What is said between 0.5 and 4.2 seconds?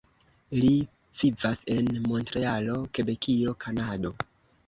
Li vivas en Montrealo, Kebekio, Kanado.